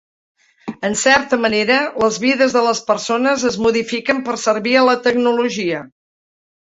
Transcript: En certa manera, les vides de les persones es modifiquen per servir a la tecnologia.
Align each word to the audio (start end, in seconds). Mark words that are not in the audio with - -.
En 0.87 0.95
certa 0.99 1.37
manera, 1.41 1.75
les 2.03 2.15
vides 2.23 2.55
de 2.57 2.63
les 2.67 2.81
persones 2.87 3.43
es 3.49 3.57
modifiquen 3.65 4.23
per 4.31 4.39
servir 4.45 4.73
a 4.81 4.87
la 4.89 4.97
tecnologia. 5.09 5.83